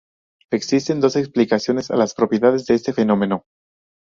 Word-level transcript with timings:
Existen 0.51 0.99
dos 0.99 1.15
explicaciones 1.15 1.91
a 1.91 1.95
las 1.95 2.15
propiedades 2.15 2.65
de 2.65 2.73
este 2.73 2.91
fenómeno. 2.91 3.43